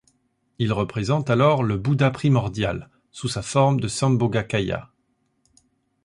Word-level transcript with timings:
Il 0.57 0.73
représente 0.73 1.29
alors 1.29 1.61
le 1.61 1.77
bouddha 1.77 2.09
primordial 2.09 2.89
sous 3.11 3.27
sa 3.27 3.43
forme 3.43 3.79
de 3.79 3.87
Sambhogakāya. 3.87 4.87